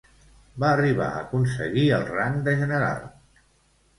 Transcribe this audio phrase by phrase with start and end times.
[0.61, 3.07] Va arribar a aconseguir el rang de general.